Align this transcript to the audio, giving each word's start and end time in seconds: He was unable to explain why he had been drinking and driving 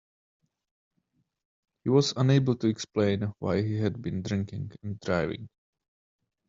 He 1.83 1.89
was 1.91 2.15
unable 2.17 2.55
to 2.55 2.65
explain 2.67 3.31
why 3.37 3.61
he 3.61 3.75
had 3.77 4.01
been 4.01 4.23
drinking 4.23 4.71
and 4.81 4.99
driving 4.99 5.47